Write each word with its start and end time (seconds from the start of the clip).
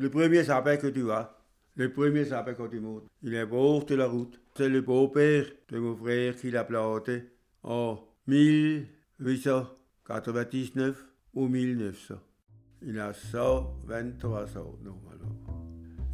Le 0.00 0.10
premier 0.10 0.44
sapin 0.44 0.76
que 0.76 0.86
tu 0.86 1.00
vois, 1.00 1.36
le 1.74 1.92
premier 1.92 2.24
sapin 2.24 2.54
que 2.54 2.68
tu 2.68 2.78
montes, 2.78 3.08
il 3.20 3.34
est 3.34 3.44
bord 3.44 3.84
de 3.84 3.96
la 3.96 4.06
route. 4.06 4.40
C'est 4.56 4.68
le 4.68 4.80
beau-père 4.80 5.46
de 5.70 5.78
mon 5.80 5.96
frère 5.96 6.36
qui 6.36 6.52
l'a 6.52 6.62
planté 6.62 7.24
en 7.64 7.98
1899 8.28 11.04
ou 11.34 11.48
1900. 11.48 12.14
Il 12.82 13.00
a 13.00 13.12
123 13.12 14.58
ans 14.58 14.78
normalement. 14.84 15.34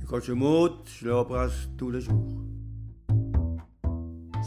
Et 0.02 0.06
quand 0.06 0.20
je 0.20 0.32
monte, 0.32 0.88
je 0.88 1.06
l'embrasse 1.06 1.68
tous 1.76 1.90
les 1.90 2.00
jours. 2.00 2.40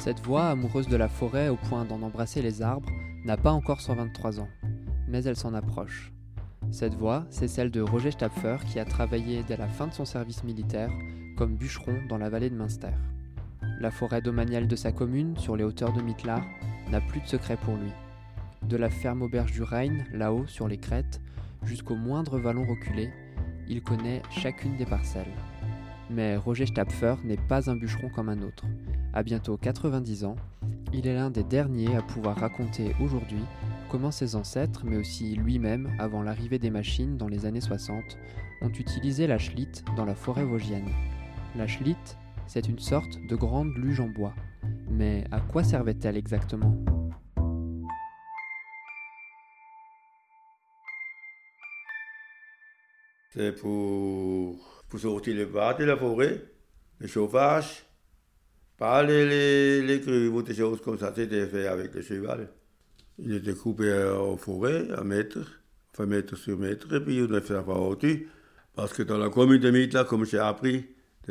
Cette 0.03 0.21
voix 0.21 0.47
amoureuse 0.47 0.87
de 0.87 0.97
la 0.97 1.09
forêt 1.09 1.49
au 1.49 1.57
point 1.57 1.85
d'en 1.85 2.01
embrasser 2.01 2.41
les 2.41 2.63
arbres 2.63 2.89
n'a 3.23 3.37
pas 3.37 3.51
encore 3.51 3.81
123 3.81 4.39
ans, 4.39 4.49
mais 5.07 5.25
elle 5.25 5.35
s'en 5.35 5.53
approche. 5.53 6.11
Cette 6.71 6.95
voix, 6.95 7.25
c'est 7.29 7.47
celle 7.47 7.71
de 7.71 7.81
Roger 7.81 8.11
Stapfer 8.11 8.57
qui 8.67 8.79
a 8.79 8.85
travaillé 8.85 9.43
dès 9.47 9.57
la 9.57 9.67
fin 9.67 9.87
de 9.87 9.93
son 9.93 10.05
service 10.05 10.43
militaire 10.43 10.91
comme 11.37 11.55
bûcheron 11.55 11.99
dans 12.09 12.17
la 12.17 12.29
vallée 12.29 12.49
de 12.49 12.55
Münster. 12.55 12.91
La 13.79 13.91
forêt 13.91 14.21
domaniale 14.21 14.67
de 14.67 14.75
sa 14.75 14.91
commune, 14.91 15.37
sur 15.37 15.55
les 15.55 15.63
hauteurs 15.63 15.93
de 15.93 16.01
Mitlar, 16.01 16.41
n'a 16.91 16.99
plus 16.99 17.21
de 17.21 17.27
secret 17.27 17.57
pour 17.57 17.75
lui. 17.75 17.91
De 18.63 18.75
la 18.75 18.89
ferme 18.89 19.21
auberge 19.21 19.51
du 19.51 19.61
Rhin, 19.61 19.99
là-haut 20.11 20.45
sur 20.47 20.67
les 20.67 20.77
crêtes, 20.77 21.21
jusqu'au 21.63 21.95
moindre 21.95 22.37
vallon 22.37 22.65
reculé, 22.65 23.11
il 23.69 23.81
connaît 23.81 24.21
chacune 24.29 24.75
des 24.77 24.85
parcelles. 24.85 25.25
Mais 26.09 26.37
Roger 26.37 26.65
Stapfer 26.65 27.15
n'est 27.23 27.37
pas 27.37 27.69
un 27.69 27.75
bûcheron 27.75 28.09
comme 28.09 28.29
un 28.29 28.41
autre. 28.41 28.65
À 29.13 29.23
bientôt 29.23 29.57
90 29.57 30.25
ans, 30.25 30.35
il 30.93 31.07
est 31.07 31.15
l'un 31.15 31.29
des 31.29 31.43
derniers 31.43 31.95
à 31.95 32.01
pouvoir 32.01 32.37
raconter 32.37 32.95
aujourd'hui 33.01 33.43
comment 33.89 34.11
ses 34.11 34.35
ancêtres, 34.35 34.83
mais 34.85 34.97
aussi 34.97 35.35
lui-même, 35.35 35.95
avant 35.99 36.21
l'arrivée 36.21 36.59
des 36.59 36.69
machines 36.69 37.17
dans 37.17 37.27
les 37.27 37.45
années 37.45 37.61
60, 37.61 38.03
ont 38.61 38.69
utilisé 38.69 39.27
la 39.27 39.37
schlite 39.37 39.83
dans 39.95 40.05
la 40.05 40.15
forêt 40.15 40.43
vosgienne. 40.43 40.89
La 41.55 41.67
schlite, 41.67 42.17
c'est 42.47 42.67
une 42.67 42.79
sorte 42.79 43.17
de 43.27 43.35
grande 43.35 43.73
luge 43.75 43.99
en 43.99 44.07
bois. 44.07 44.33
Mais 44.89 45.25
à 45.31 45.39
quoi 45.39 45.63
servait-elle 45.63 46.17
exactement? 46.17 46.75
C'est 53.29 53.53
pour, 53.53 54.83
pour 54.89 54.99
sortir 54.99 55.35
les 55.35 55.45
bois 55.45 55.73
de 55.75 55.83
la 55.83 55.95
forêt, 55.95 56.43
le 56.99 57.07
chauffage, 57.07 57.85
pas 58.77 59.03
les, 59.03 59.25
les, 59.25 59.81
les 59.81 59.99
des 59.99 60.53
choses 60.55 60.81
comme 60.81 60.97
ça, 60.97 61.13
c'était 61.15 61.47
fait 61.47 61.67
avec 61.67 61.93
le 61.93 62.01
cheval. 62.01 62.49
Il 63.19 63.33
était 63.33 63.53
coupé 63.53 63.91
en 63.93 64.37
forêt, 64.37 64.87
à 64.91 65.03
mètre, 65.03 65.39
enfin 65.93 66.05
mètre 66.05 66.35
sur 66.35 66.57
mètre, 66.57 66.93
et 66.93 66.99
puis 66.99 67.25
on 67.27 67.33
a 67.33 67.41
fait 67.41 67.53
ça 67.55 67.63
par 67.63 67.81
au-dessus. 67.81 68.27
Parce 68.75 68.93
que 68.93 69.01
dans 69.01 69.17
la 69.17 69.29
commune 69.29 69.59
de 69.59 69.71
Mitla, 69.71 70.03
comme 70.03 70.25
j'ai 70.25 70.37
appris, 70.37 70.85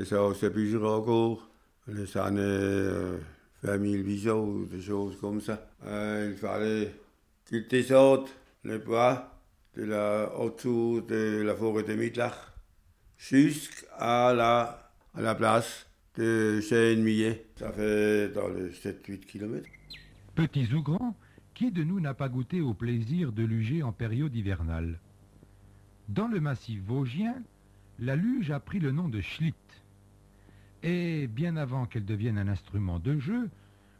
ça, 0.04 0.18
c'est 0.38 0.50
plus 0.50 0.76
encore, 0.76 1.48
les 1.88 2.16
années 2.16 2.40
euh, 2.40 3.18
2800 3.62 4.38
ou 4.38 4.66
des 4.66 4.82
choses 4.82 5.16
comme 5.20 5.40
ça. 5.40 5.70
Euh, 5.86 6.30
il 6.32 6.36
fallait 6.36 6.92
qu'ils 7.46 7.66
descendent 7.66 8.28
les 8.64 8.78
bois 8.78 9.32
de 9.76 9.84
la, 9.84 10.32
autour 10.38 11.02
de 11.02 11.42
la 11.42 11.54
forêt 11.54 11.82
de 11.84 11.94
Mittlach 11.94 12.34
jusqu'à 13.16 14.34
la, 14.34 14.92
la 15.16 15.34
place 15.34 15.86
de 16.16 16.60
Chêne-Millet. 16.60 17.46
Ça 17.58 17.72
fait 17.72 18.28
dans 18.30 18.48
les 18.48 18.70
7-8 18.70 19.20
kilomètres. 19.20 19.68
Petits 20.34 20.68
ou 20.74 20.82
grands, 20.82 21.16
qui 21.56 21.72
de 21.72 21.82
nous 21.82 22.00
n'a 22.00 22.12
pas 22.12 22.28
goûté 22.28 22.60
au 22.60 22.74
plaisir 22.74 23.32
de 23.32 23.42
luger 23.42 23.82
en 23.82 23.90
période 23.90 24.36
hivernale? 24.36 25.00
Dans 26.10 26.28
le 26.28 26.38
massif 26.38 26.80
vosgien, 26.82 27.34
la 27.98 28.14
luge 28.14 28.50
a 28.50 28.60
pris 28.60 28.78
le 28.78 28.92
nom 28.92 29.08
de 29.08 29.22
schlitt. 29.22 29.56
Et 30.82 31.26
bien 31.26 31.56
avant 31.56 31.86
qu'elle 31.86 32.04
devienne 32.04 32.36
un 32.36 32.48
instrument 32.48 32.98
de 32.98 33.18
jeu, 33.18 33.48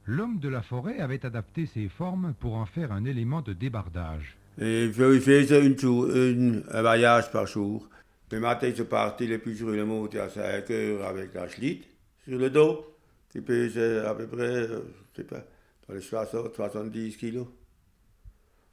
l'homme 0.05 0.39
de 0.39 0.51
la 0.51 0.61
forêt 0.61 1.01
avait 1.01 1.25
adapté 1.25 1.65
ses 1.65 1.89
formes 1.89 2.35
pour 2.39 2.57
en 2.57 2.67
faire 2.67 2.93
un 2.93 3.07
élément 3.07 3.41
de 3.41 3.55
débardage. 3.55 4.37
Et 4.61 4.85
il 4.85 4.93
faisait 4.93 5.67
une 5.67 6.63
un 6.71 6.81
voyage 6.83 7.33
par 7.33 7.47
jour. 7.47 7.89
Le 8.33 8.39
matin, 8.39 8.71
je 8.77 8.83
partais 8.83 9.27
le 9.27 9.39
plus 9.39 9.57
sur 9.57 9.71
le 9.71 9.85
monter 9.87 10.21
à 10.21 10.29
5 10.29 10.71
heures 10.71 11.07
avec 11.07 11.33
la 11.33 11.49
schlite 11.49 11.89
sur 12.23 12.39
le 12.39 12.51
dos, 12.51 12.85
qui 13.31 13.41
pesait 13.41 14.01
à 14.01 14.15
peu 14.15 14.27
près, 14.27 14.43
euh, 14.43 14.83
je 15.15 15.23
sais 15.23 15.27
pas, 15.27 15.43
dans 15.89 15.95
les 15.95 16.01
60, 16.01 16.55
70 16.55 17.17
kilos. 17.17 17.47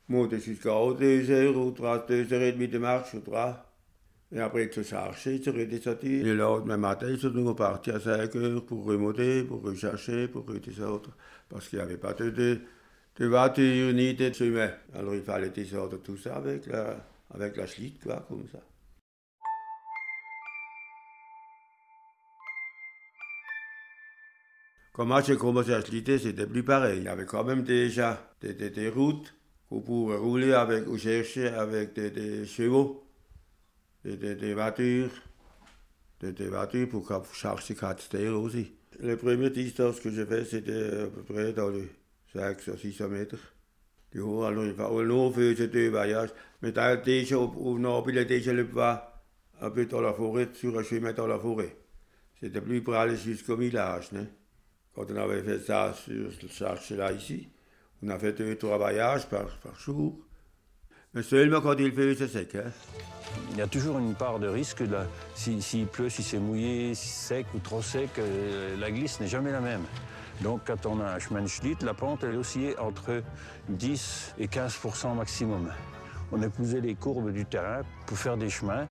Monter 0.08 0.40
jusqu'à 0.40 0.72
2 0.72 1.32
heures 1.32 1.58
ou 1.58 1.72
3, 1.72 2.06
2 2.08 2.34
heures 2.34 2.42
et 2.42 2.52
de 2.52 2.78
marche 2.78 3.14
ou 3.14 3.20
3. 3.20 3.70
Et 4.36 4.40
après, 4.40 4.70
se 4.72 4.82
chercher, 4.82 5.42
se. 5.42 5.50
Et 5.50 6.24
le 6.24 6.36
lendemain 6.36 6.78
matin, 6.78 7.16
je 7.16 7.28
nous 7.28 7.54
partis 7.54 7.92
à 7.92 8.00
5 8.00 8.36
heures 8.36 8.66
pour 8.66 8.84
remonter, 8.86 9.44
pour 9.44 9.62
rechercher, 9.62 10.28
pour 10.28 10.46
redescendre. 10.48 11.16
Parce 11.50 11.68
qu'il 11.68 11.78
n'y 11.78 11.86
avait 11.86 11.98
pas 11.98 12.14
de, 12.14 12.32
de, 12.32 13.26
voiture 13.28 13.94
ni 13.94 14.16
de 14.16 14.34
chemin. 14.34 14.72
Alors 14.96 15.14
il 15.14 15.22
fallait 15.22 15.52
descendre 15.52 16.02
tout 16.02 16.18
ça 16.18 16.38
avec 16.38 16.66
la, 16.66 17.06
avec 17.34 17.58
la 17.58 17.66
quoi, 18.04 18.26
comme 18.28 18.48
ça. 18.52 18.60
Comment 24.94 25.22
commencé 25.38 25.74
à 25.74 25.82
schliter, 25.82 26.20
c'était 26.20 26.46
plus 26.46 26.64
pareil. 26.64 27.00
Il 27.00 27.04
y 27.06 27.08
avait 27.08 27.26
quand 27.26 27.44
même 27.44 27.64
déjà 27.64 28.32
des, 28.42 28.54
des- 28.54 28.70
des 28.70 28.90
routes 28.90 29.34
qu'on 29.68 29.82
pouvait 29.82 30.16
rouler 30.18 30.54
avec, 30.54 30.88
ou 30.88 30.98
chercher 30.98 31.48
avec 31.48 31.94
des, 31.96 32.46
chevaux, 32.46 33.04
des, 34.06 34.54
voitures, 34.54 35.10
des, 36.22 36.48
voitures 36.48 36.90
pour 36.90 37.12
chercher 37.34 37.76
quatre 37.76 38.16
aussi. 38.40 38.74
Les 39.00 39.16
premières 39.18 39.50
distances 39.52 40.00
que 40.00 40.12
j'ai 40.12 40.26
fait, 40.28 40.46
c'était 40.46 41.02
à 41.04 41.08
peu 41.08 41.24
près 41.24 41.54
dans 41.54 41.70
les 41.70 41.90
500, 42.34 42.78
600 42.78 43.10
mètres. 43.10 43.38
Du 44.12 44.20
haut, 44.20 44.44
alors 44.44 44.64
on 45.12 45.32
faisait 45.32 45.68
deux 45.68 45.90
voyages. 45.90 46.30
Mais 46.62 46.72
déjà, 47.04 47.38
au, 47.40 47.80
nord, 47.80 48.06
il 48.10 48.26
déjà 48.28 48.54
le 48.54 48.68
pas 48.68 49.24
un 49.60 49.72
peu 49.72 49.88
dans 49.88 50.02
la 50.02 50.14
forêt, 50.14 50.50
sur 50.54 50.78
un 50.78 50.84
chemin 50.84 51.14
dans 51.14 51.26
la 51.28 51.40
forêt. 51.40 51.76
C'était 52.40 52.62
plus 52.62 52.84
pour 52.84 52.94
aller 52.94 53.16
jusqu'au 53.18 53.58
village. 53.58 54.10
hein. 54.16 54.28
Quand 54.96 55.06
on 55.10 55.16
avait 55.18 55.42
fait 55.42 55.60
ça 55.60 55.94
sur 55.94 56.32
ce 56.40 56.48
chercher-là 56.48 57.12
ici, 57.14 57.50
on 58.04 58.10
a 58.10 58.20
fait 58.20 58.34
deux, 58.34 58.56
trois 58.58 58.78
voyages 58.78 59.28
par, 59.28 59.46
par 59.64 59.76
jour. 59.80 60.16
Mais 61.16 61.24
seulement 61.24 61.62
quand 61.62 61.76
il 61.80 61.92
faisait 61.94 62.28
sec. 62.28 62.56
Hein. 62.56 62.72
Il 63.52 63.58
y 63.58 63.62
a 63.62 63.68
toujours 63.68 64.00
une 64.00 64.16
part 64.16 64.40
de 64.40 64.48
risque. 64.48 64.82
Là. 64.82 65.06
Si- 65.36 65.62
S'il 65.62 65.86
pleut, 65.88 66.10
si 66.10 66.24
c'est 66.24 66.40
mouillé, 66.40 66.96
si 66.96 67.08
c'est 67.08 67.36
sec 67.36 67.46
ou 67.56 67.60
trop 67.60 67.82
sec, 67.82 68.10
euh, 68.18 68.76
la 68.78 68.92
glisse 68.92 69.20
n'est 69.20 69.28
jamais 69.28 69.52
la 69.52 69.62
même. 69.62 69.84
Donc 70.42 70.62
quand 70.66 70.86
on 70.88 71.00
a 71.02 71.14
un 71.16 71.20
chemin 71.20 71.42
de 71.44 71.48
schlitt, 71.48 71.84
la 71.84 71.94
pente 71.94 72.24
elle 72.24 72.36
oscillait 72.36 72.78
entre 72.80 73.22
10 73.70 74.34
et 74.40 74.48
15% 74.48 75.16
maximum. 75.16 75.72
On 76.32 76.42
épousait 76.42 76.82
les 76.82 76.96
courbes 76.96 77.32
du 77.32 77.46
terrain 77.46 77.82
pour 78.08 78.18
faire 78.18 78.36
des 78.38 78.50
chemins. 78.50 78.88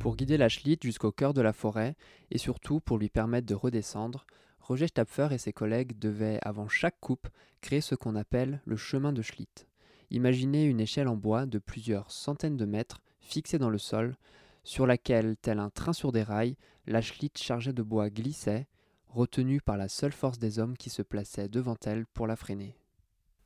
Pour 0.00 0.16
guider 0.16 0.38
la 0.38 0.48
Schlitt 0.48 0.82
jusqu'au 0.82 1.12
cœur 1.12 1.34
de 1.34 1.42
la 1.42 1.52
forêt 1.52 1.94
et 2.30 2.38
surtout 2.38 2.80
pour 2.80 2.96
lui 2.96 3.10
permettre 3.10 3.46
de 3.46 3.54
redescendre, 3.54 4.26
Roger 4.60 4.86
Stapfer 4.86 5.28
et 5.30 5.36
ses 5.36 5.52
collègues 5.52 5.98
devaient, 5.98 6.38
avant 6.40 6.68
chaque 6.68 6.98
coupe, 7.00 7.28
créer 7.60 7.82
ce 7.82 7.94
qu'on 7.94 8.16
appelle 8.16 8.62
le 8.64 8.76
chemin 8.76 9.12
de 9.12 9.20
Schlitt. 9.20 9.66
Imaginez 10.10 10.64
une 10.64 10.80
échelle 10.80 11.06
en 11.06 11.16
bois 11.16 11.44
de 11.44 11.58
plusieurs 11.58 12.10
centaines 12.10 12.56
de 12.56 12.64
mètres 12.64 13.02
fixée 13.20 13.58
dans 13.58 13.68
le 13.68 13.76
sol, 13.76 14.16
sur 14.64 14.86
laquelle, 14.86 15.36
tel 15.36 15.58
un 15.58 15.68
train 15.68 15.92
sur 15.92 16.12
des 16.12 16.22
rails, 16.22 16.56
la 16.86 17.02
Schlitt 17.02 17.36
chargée 17.36 17.74
de 17.74 17.82
bois 17.82 18.08
glissait, 18.08 18.68
retenue 19.06 19.60
par 19.60 19.76
la 19.76 19.88
seule 19.88 20.12
force 20.12 20.38
des 20.38 20.58
hommes 20.58 20.78
qui 20.78 20.88
se 20.88 21.02
plaçaient 21.02 21.50
devant 21.50 21.76
elle 21.84 22.06
pour 22.06 22.26
la 22.26 22.36
freiner. 22.36 22.74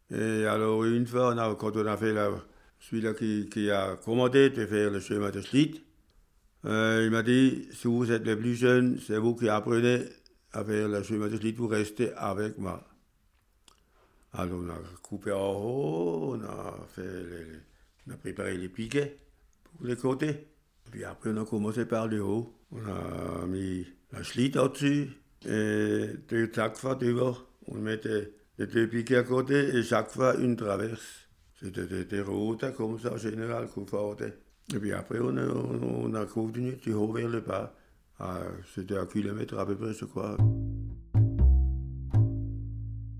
Et 0.08 0.46
alors, 0.46 0.84
une 0.84 1.04
fois, 1.06 1.34
quand 1.58 1.76
on 1.76 1.86
a 1.86 1.96
fait 1.96 2.14
celui-là 2.78 3.12
qui, 3.12 3.70
a 3.72 3.96
commandé 3.96 4.50
de 4.50 4.64
faire 4.66 4.92
le 4.92 5.00
chemin 5.00 5.30
de 5.30 5.40
Schlitt, 5.40 5.84
il 6.64 7.10
m'a 7.10 7.22
dit, 7.22 7.68
si 7.72 7.86
vous 7.86 8.10
êtes 8.10 8.24
le 8.24 8.38
plus 8.38 8.54
jeune, 8.54 8.98
c'est 9.06 9.18
vous 9.18 9.34
qui 9.34 9.48
apprenez 9.48 10.04
à 10.52 10.64
faire 10.64 10.88
le 10.88 11.02
chemin 11.02 11.28
de 11.28 11.36
Schlitt, 11.36 11.56
vous 11.56 11.68
restez 11.68 12.12
avec 12.14 12.58
moi. 12.58 12.82
Alors, 14.32 14.60
on 14.64 14.68
a 14.68 14.78
coupé 15.02 15.30
en 15.32 15.52
haut, 15.52 16.36
on 16.36 16.42
a 16.42 16.74
fait 16.94 17.02
les, 17.02 17.46
On 18.08 18.12
a 18.12 18.16
préparé 18.16 18.56
les 18.56 18.68
piquets 18.68 19.18
pour 19.64 19.86
les 19.86 19.96
côtés. 19.96 20.48
Puis 20.90 21.04
après, 21.04 21.30
on 21.30 21.42
a 21.42 21.44
commencé 21.44 21.86
par 21.86 22.08
le 22.08 22.22
haut. 22.22 22.52
On 22.72 22.84
a 22.84 23.46
mis 23.46 23.86
la 24.12 24.22
schlite 24.22 24.56
au-dessus 24.56 25.10
et 25.46 26.08
deux 26.28 26.50
chaque 26.52 26.76
fois 26.76 26.94
devant. 26.96 27.36
On 27.68 27.76
mettait 27.76 28.32
les 28.58 28.66
deux 28.66 28.88
piquets 28.88 29.18
à 29.18 29.22
côté 29.22 29.76
et 29.76 29.82
chaque 29.82 30.10
fois 30.10 30.36
une 30.36 30.56
traverse. 30.56 31.28
C'était 31.60 32.04
des, 32.04 32.20
routes 32.20 32.72
comme 32.76 32.98
ça 32.98 33.14
en 33.14 33.16
général 33.16 33.68
qu'on 33.68 33.86
faisait. 33.86 34.36
Et 34.72 34.78
puis 34.78 34.92
après, 34.92 35.18
on 35.20 35.36
a, 35.36 35.46
on, 35.46 36.14
a 36.14 36.24
continué 36.24 36.72
du 36.76 36.92
haut 36.92 37.12
vers 37.12 37.28
le 37.28 37.40
bas. 37.40 37.74
Ah, 38.18 38.40
c'était 38.74 38.96
un 38.96 39.06
kilomètre 39.06 39.58
à 39.58 39.66
peu 39.66 39.76
près, 39.76 39.92
je 39.92 40.04
crois. 40.04 40.36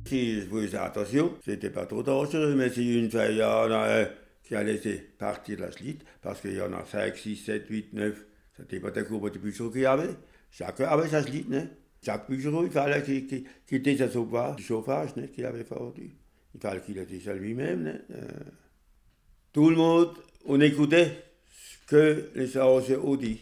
Si 0.06 0.40
je 0.40 0.46
faisais 0.46 0.76
attention, 0.78 1.34
c'était 1.44 1.70
pas 1.70 1.86
trop 1.86 2.02
dangereux, 2.02 2.54
mais 2.54 2.70
si 2.70 2.98
une 2.98 3.10
fois 3.10 3.26
il 3.26 3.38
y 3.38 3.42
en 3.42 3.70
a 3.70 4.02
un 4.02 4.08
qui 4.42 4.54
a 4.54 4.62
laissé 4.62 4.96
partir 5.18 5.60
la 5.60 5.72
slite, 5.72 6.04
parce 6.22 6.40
qu'il 6.40 6.54
y 6.54 6.60
en 6.60 6.72
a 6.72 6.84
5, 6.84 7.16
6, 7.16 7.36
7, 7.36 7.66
8, 7.68 7.92
9, 7.94 8.26
c'était 8.56 8.80
pas 8.80 8.90
des 8.90 9.04
cours 9.04 9.30
de 9.30 9.38
bûcherons 9.38 9.70
qu'il 9.70 9.80
y 9.80 9.86
avait. 9.86 10.14
Chacun 10.50 10.84
avait 10.84 11.08
sa 11.08 11.22
slite, 11.22 11.48
né? 11.48 11.68
Chaque 12.04 12.28
bûcheron, 12.28 12.64
il 12.64 12.70
fallait 12.70 13.02
qu'il 13.02 13.26
qu 13.26 13.44
qu 13.66 13.88
ait 13.88 13.96
sa 13.96 14.06
du 14.06 14.62
chauffage 14.62 15.14
qu'il 15.34 15.44
avait 15.46 15.64
fendu. 15.64 16.14
Il 16.54 16.60
fallait 16.60 16.80
qu'il 16.80 16.98
ait 16.98 17.20
ça 17.20 17.32
lui-même. 17.32 18.00
Euh, 18.10 18.28
tout 19.52 19.70
le 19.70 19.76
monde, 19.76 20.14
on 20.44 20.60
écoutait 20.60 21.33
que 21.86 22.30
les 22.34 22.48
sarrasins 22.48 22.98
ont 23.02 23.16
dit. 23.16 23.40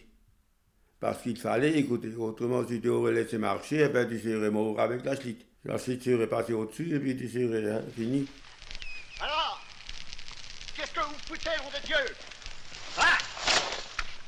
Parce 1.00 1.22
qu'il 1.22 1.36
fallait 1.36 1.78
écouter. 1.78 2.14
Autrement, 2.16 2.66
si 2.66 2.80
tu 2.80 2.88
aurais 2.88 3.12
laissé 3.12 3.38
marcher, 3.38 3.86
eh 3.86 3.88
ben, 3.88 4.08
tu 4.08 4.20
serais 4.20 4.50
mort 4.50 4.78
avec 4.78 5.04
la 5.04 5.16
slite. 5.16 5.44
La 5.64 5.78
slite 5.78 6.04
serait 6.04 6.26
passée 6.26 6.52
au-dessus 6.52 6.94
et 6.94 6.98
puis 7.00 7.16
tu 7.16 7.28
serais 7.28 7.82
fini. 7.94 8.26
Alors, 9.20 9.60
qu'est-ce 10.76 10.92
que 10.92 11.00
vous 11.00 11.14
foutez, 11.26 11.50
nom 11.58 11.70
de 11.70 11.86
Dieu 11.86 11.96
ah, 12.98 13.18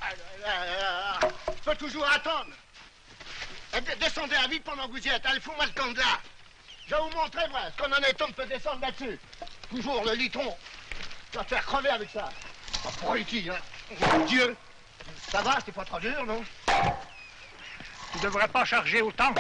ah, 0.01 1.21
Faut 1.63 1.75
toujours 1.75 2.07
attendre. 2.09 2.51
Eh, 3.77 3.81
descendez 4.01 4.37
à 4.37 4.47
vite 4.47 4.63
pendant 4.65 4.87
que 4.87 4.93
vous 4.93 5.05
y 5.05 5.09
êtes. 5.09 5.27
Allez, 5.27 5.41
fous-moi 5.41 5.67
le 5.67 5.73
camp 5.73 5.91
de 5.93 5.99
là. 5.99 6.21
Je 6.87 6.95
vais 6.95 7.01
vous 7.01 7.17
montrer, 7.17 7.49
moi, 7.51 7.61
qu'on 7.79 7.91
en 7.91 8.03
est, 8.03 8.23
on 8.23 8.33
peut 8.33 8.47
descendre 8.47 8.81
là-dessus. 8.83 9.19
Toujours 9.71 10.05
le 10.05 10.15
litron. 10.15 10.55
Je 11.33 11.39
vais 11.39 11.45
faire 11.45 11.65
crever 11.65 11.89
avec 11.89 12.11
ça. 12.11 12.29
Ici, 13.17 13.49
hein. 13.51 13.57
Mon 13.91 14.25
Dieu. 14.27 14.57
Ça 15.31 15.43
va, 15.43 15.59
c'est 15.65 15.73
pas 15.73 15.85
trop 15.85 16.01
dur, 16.01 16.25
non? 16.27 16.43
Tu 18.13 18.19
devrais 18.21 18.49
pas 18.49 18.65
charger 18.65 19.03
autant. 19.03 19.35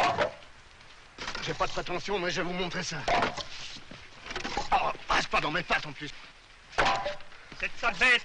J'ai 1.43 1.55
pas 1.55 1.67
de 1.67 1.73
prétention, 1.73 2.19
mais 2.19 2.31
je 2.31 2.43
vais 2.43 2.49
vous 2.49 2.55
montrer 2.55 2.83
ça. 2.83 2.97
Oh, 4.73 4.91
passe 5.07 5.27
pas 5.27 5.41
dans 5.41 5.51
mes 5.51 5.63
pattes 5.63 5.87
en 5.87 5.93
plus. 5.93 6.11
Cette 7.61 7.79
sale 7.79 7.95
bête, 7.99 8.25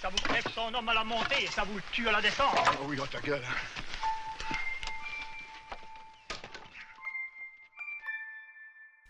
ça 0.00 0.08
vous 0.08 0.16
crève 0.16 0.44
son 0.54 0.72
homme 0.72 0.88
à 0.88 0.94
la 0.94 1.04
montée 1.04 1.44
et 1.44 1.46
ça 1.48 1.64
vous 1.64 1.78
tue 1.92 2.08
à 2.08 2.12
la 2.12 2.22
descente. 2.22 2.56
Oh 2.80 2.86
oui, 2.86 2.96
dans 2.96 3.06
ta 3.06 3.20
gueule. 3.20 3.44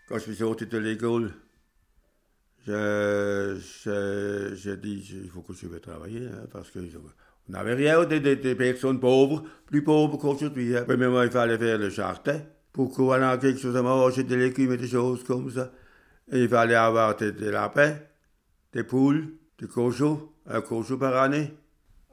Quand 0.07 0.15
je 0.15 0.23
suis 0.23 0.35
sorti 0.35 0.65
de 0.65 0.77
l'école, 0.77 1.33
je, 2.67 4.53
je 4.55 4.71
dit 4.71 5.19
il 5.23 5.29
faut 5.29 5.41
que 5.41 5.53
je 5.53 5.67
vais 5.67 5.79
travailler, 5.79 6.27
hein, 6.27 6.47
parce 6.51 6.69
qu'on 6.71 6.81
n'avait 7.49 7.73
rien, 7.73 8.03
des, 8.05 8.19
des, 8.19 8.35
des, 8.35 8.55
personnes 8.55 8.99
pauvres, 8.99 9.43
plus 9.65 9.83
pauvres 9.83 10.17
qu'aujourd'hui. 10.17 10.77
Hein. 10.77 10.83
Premièrement, 10.85 11.23
il 11.23 11.31
fallait 11.31 11.57
faire 11.57 11.77
le 11.77 11.89
jardin 11.89 12.39
pour 12.71 12.93
qu'on 12.93 13.13
ait 13.13 13.39
quelque 13.39 13.59
chose 13.59 13.75
à 13.75 13.81
manger, 13.81 14.23
des 14.23 14.37
légumes 14.37 14.73
et 14.73 14.77
des 14.77 14.87
choses 14.87 15.23
comme 15.23 15.49
ça. 15.51 15.71
Il 16.31 16.47
fallait 16.47 16.75
avoir 16.75 17.15
des, 17.15 17.31
lapins, 17.31 17.95
des 18.73 18.83
poules, 18.83 19.33
des 19.59 19.67
cochons, 19.67 20.29
un 20.47 20.61
cochon 20.61 20.97
par 20.97 21.17
année. 21.17 21.51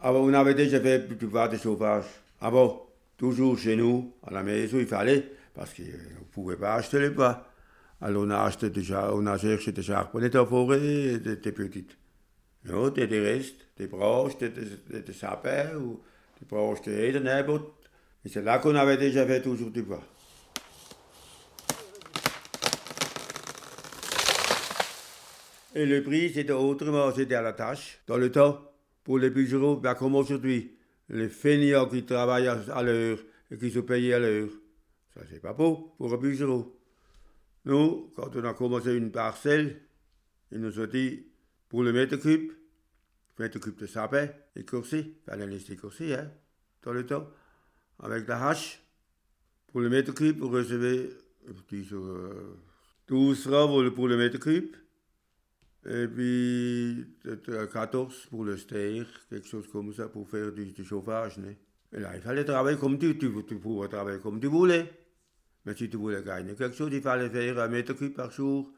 Avant, 0.01 0.21
on 0.21 0.35
avait 0.35 0.55
déjà 0.55 0.81
fait 0.81 1.07
plus 1.07 1.17
plupart 1.17 1.49
des 1.49 1.59
chauffages. 1.59 2.05
Avant, 2.41 2.89
toujours 3.17 3.57
chez 3.59 3.77
nous, 3.77 4.15
à 4.27 4.33
la 4.33 4.43
maison, 4.43 4.79
il 4.79 4.87
fallait, 4.87 5.31
parce 5.55 5.75
qu'on 5.75 5.83
ne 5.83 6.25
pouvait 6.33 6.57
pas 6.57 6.75
acheter 6.75 7.01
les 7.01 7.11
bois. 7.11 7.48
Alors 8.01 8.23
on 8.25 8.31
a 8.31 8.39
acheté 8.39 8.71
déjà, 8.71 9.13
on 9.13 9.27
a 9.27 9.37
cherché 9.37 9.73
des 9.73 9.83
charbonnettes 9.83 10.37
en 10.37 10.47
forêt, 10.47 11.19
des, 11.19 11.37
des 11.37 11.53
petites. 11.53 11.97
Non, 12.65 12.91
des, 12.91 13.07
des 13.09 13.21
restes, 13.21 13.67
des 13.77 13.89
branches, 13.89 14.39
des, 14.39 14.51
des, 14.51 15.01
des 15.01 15.13
sapins 15.13 15.75
ou 15.77 16.01
des 16.39 16.47
branches 16.47 16.83
de 16.83 16.93
haies, 16.93 17.19
n'importe. 17.19 17.73
Et 18.25 18.29
c'est 18.29 18.43
là 18.43 18.59
qu'on 18.59 18.75
avait 18.77 18.97
déjà 18.97 19.27
fait 19.27 19.43
toujours 19.43 19.71
du 19.71 19.83
bois. 19.83 20.03
Et 25.75 25.87
le 25.87 26.03
prix, 26.03 26.33
c'était 26.33 26.53
autrement, 26.53 27.13
c'était 27.13 27.35
à 27.35 27.43
la 27.43 27.53
tâche. 27.53 28.01
Dans 28.07 28.17
le 28.17 28.31
temps, 28.31 28.61
pour 29.03 29.19
les 29.19 29.31
bûcherons, 29.31 29.75
ben 29.75 29.95
comme 29.95 30.15
aujourd'hui, 30.15 30.77
les 31.09 31.29
fainéants 31.29 31.87
qui 31.87 32.05
travaillent 32.05 32.49
à 32.49 32.83
l'heure 32.83 33.19
et 33.51 33.57
qui 33.57 33.71
sont 33.71 33.83
payés 33.83 34.15
à 34.15 34.19
l'heure, 34.19 34.51
ça 35.15 35.21
c'est 35.31 35.41
pas 35.41 35.53
beau 35.53 35.95
pour 35.97 36.13
un 36.13 36.17
bûcheron. 36.17 36.73
Nous, 37.69 38.11
quand 38.17 38.35
on 38.35 38.45
a 38.45 38.55
commencé 38.55 38.95
une 38.95 39.13
parcelle, 39.13 39.83
ils 40.51 40.59
nous 40.59 40.81
ont 40.81 40.87
dit, 40.87 41.27
pour 41.69 41.83
le 41.83 41.93
mètre 41.93 42.17
cube, 42.17 42.51
mètre 43.39 43.61
cube 43.61 43.77
de 43.77 43.87
sapin, 43.87 44.27
écorcé, 44.57 45.19
il 45.19 45.31
fallait 45.31 45.47
laisser 45.47 45.75
écorcer, 45.75 46.15
hein, 46.15 46.31
dans 46.83 46.95
le 46.95 47.05
temps, 47.05 47.29
avec 47.99 48.27
la 48.27 48.49
hache. 48.49 48.83
Pour 49.67 49.83
le 49.83 49.91
mètre 49.91 50.15
cube, 50.15 50.39
vous 50.39 50.49
recevez, 50.49 51.11
euh, 51.93 52.57
12 53.07 53.43
francs 53.43 53.95
pour 53.95 54.09
le 54.09 54.17
mètre 54.17 54.39
cube, 54.39 54.75
et 55.85 56.09
puis 56.09 57.05
14 57.71 58.29
pour 58.31 58.47
le 58.47 58.57
ster, 58.57 59.05
quelque 59.29 59.47
chose 59.47 59.69
comme 59.71 59.93
ça, 59.93 60.09
pour 60.09 60.27
faire 60.27 60.53
du, 60.53 60.73
chauffage. 60.87 61.39
Et 61.93 62.01
là, 62.01 62.17
il 62.17 62.23
fallait 62.23 62.47
travailler 62.47 62.79
comme 62.79 62.99
tu, 62.99 63.19
tu, 63.19 63.31
tu 63.47 63.59
pouvais 63.59 63.89
travailler 63.89 64.21
comme 64.21 64.41
tu 64.41 64.47
voulais. 64.47 64.91
Mais 65.69 65.77
si 65.77 65.91
tu 65.91 65.99
voulais 65.99 66.23
gagner 66.23 66.55
quelque 66.55 66.75
chose, 66.75 66.91
il 66.95 67.03
fallait 67.03 67.29
faire 67.29 67.59
un 67.59 67.69
mètre 67.69 67.93
cube 67.93 68.15
par 68.15 68.31
jour 68.31 68.73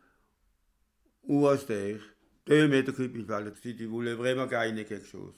ou 1.22 1.48
ster. 1.56 2.00
Deux 2.44 2.66
mètres 2.66 2.90
cubes, 2.90 3.14
il 3.14 3.24
fallait, 3.24 3.52
si 3.62 3.76
tu 3.76 3.86
voulais 3.86 4.14
vraiment 4.14 4.46
gagner 4.46 4.84
quelque 4.84 5.06
chose. 5.06 5.32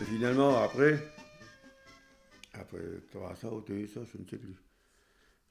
Et 0.00 0.04
finalement, 0.06 0.64
après, 0.64 1.08
après 2.54 2.78
trois 3.12 3.36
ans 3.44 3.58
ou 3.58 3.60
deux 3.60 3.84
ans, 3.96 4.04
je 4.12 4.18
ne 4.18 4.26
sais 4.28 4.38
plus, 4.38 4.56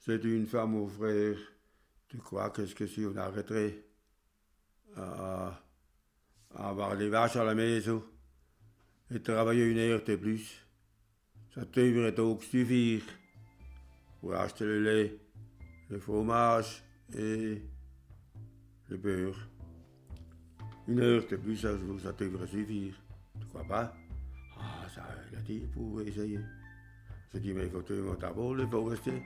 c'est 0.00 0.22
une 0.22 0.46
femme 0.46 0.74
ou 0.74 0.86
frère, 0.86 1.38
tu 2.08 2.18
crois 2.18 2.50
qu'est-ce 2.50 2.74
que 2.74 2.86
si 2.86 3.06
on 3.06 3.16
arrêterait 3.16 3.86
à, 4.96 5.58
à 6.54 6.68
avoir 6.68 6.94
les 6.94 7.08
vaches 7.08 7.36
à 7.36 7.44
la 7.44 7.54
maison 7.54 8.04
et 9.10 9.20
travailler 9.20 9.64
une 9.64 9.78
heure 9.78 10.02
de 10.04 10.16
plus, 10.16 10.66
ça 11.54 11.62
devrait 11.72 12.18
ook 12.20 12.42
suffire 12.42 13.02
pour 14.20 14.34
acheter 14.34 14.64
le 14.64 14.82
lait, 14.82 15.18
le 15.88 15.98
fromage 15.98 16.82
et 17.16 17.62
le 18.88 18.96
beurre. 18.96 19.48
Une 20.86 21.00
heure 21.00 21.26
de 21.26 21.36
plus 21.36 21.56
jour, 21.56 22.00
ça 22.02 22.12
devrait 22.12 22.46
suffire. 22.46 22.94
Tu 23.40 23.46
crois 23.46 23.64
pas? 23.64 23.94
Ah, 24.58 24.86
ça, 24.94 25.06
il 25.30 25.38
a 25.38 25.40
dit 25.40 25.66
pour 25.72 26.00
essayer. 26.02 26.40
J'ai 27.32 27.40
dit, 27.40 27.52
mais 27.52 27.64
il 27.66 27.70
faut 27.70 28.16
d'abord 28.20 28.54
le 28.54 28.66
forestier. 28.66 29.22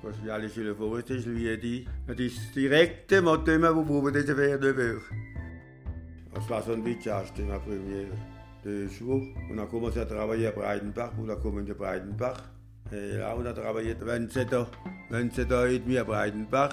Quand 0.00 0.12
je 0.12 0.20
suis 0.20 0.30
allé 0.30 0.48
chez 0.48 0.62
le 0.62 0.74
forestier, 0.74 1.20
je 1.20 1.30
lui 1.30 1.46
ai 1.46 1.56
dit, 1.56 1.86
il 2.06 2.10
a 2.10 2.14
dit 2.14 2.32
directement 2.54 3.36
demain, 3.36 3.70
vous 3.70 3.84
pouvez 3.84 4.12
déjà 4.12 4.34
faire 4.34 4.58
de 4.58 4.72
beurre. 4.72 5.02
En 6.34 6.40
68, 6.40 7.02
j'ai 7.02 7.10
acheté 7.10 7.42
ma 7.44 7.58
première 7.58 8.08
de 8.64 8.88
chevaux. 8.88 9.22
On 9.52 9.58
a 9.58 9.66
commencé 9.66 9.98
à 10.00 10.06
travailler 10.06 10.46
à 10.46 10.52
Breidenbach 10.52 11.10
pour 11.14 11.26
la 11.26 11.36
commune 11.36 11.64
de 11.64 11.74
Breidenbach. 11.74 12.36
Et 12.92 13.16
là, 13.18 13.34
on 13.38 13.44
a 13.46 13.52
travaillé 13.52 13.94
27 13.94 14.54
ans, 14.54 14.66
27 15.10 15.52
ans 15.52 15.66
et 15.66 15.78
demi 15.78 15.96
à 15.98 16.04
Breidenbach 16.04 16.72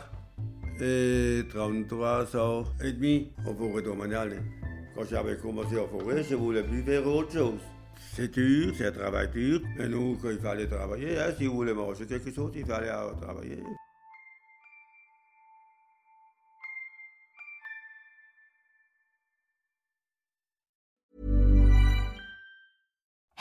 et 0.79 1.43
33 1.49 2.35
ans 2.37 2.63
et 2.83 2.91
demi 2.91 3.31
en 3.45 3.53
forêt 3.53 3.81
domaniale. 3.81 4.41
Quand 4.95 5.05
j'avais 5.09 5.37
commencé 5.37 5.79
en 5.79 5.87
forêt, 5.87 6.23
je 6.23 6.35
voulais 6.35 6.63
plus 6.63 6.81
faire 6.83 7.05
autre 7.07 7.31
chose. 7.31 7.59
C'est 8.13 8.33
dur, 8.33 8.73
c'est 8.77 8.87
un 8.87 8.91
travail 8.91 9.29
dur, 9.29 9.61
mais 9.77 9.87
nous, 9.87 10.17
quand 10.21 10.31
il 10.31 10.39
fallait 10.39 10.67
travailler, 10.67 11.17
hein, 11.17 11.33
si 11.37 11.45
vous 11.45 11.55
voulez 11.55 11.73
manger 11.73 12.05
quelque 12.05 12.33
chose, 12.33 12.51
il 12.55 12.65
fallait 12.65 12.91
travailler. 13.21 13.63